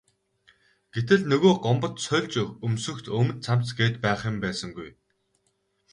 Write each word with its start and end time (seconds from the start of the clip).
Гэтэл 0.95 1.21
нөгөө 1.31 1.53
Гомбод 1.65 1.95
сольж 2.05 2.33
өмсөх 2.65 2.97
өмд 3.19 3.35
цамц 3.45 3.67
гээд 3.77 3.95
байх 4.03 4.21
юм 4.29 4.35
байсангүй. 4.43 4.89